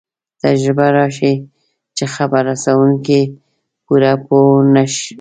[0.43, 1.33] تجربه راښيي
[1.97, 3.21] چې خبر رسوونکی
[3.85, 5.01] پوره پوه نه وي.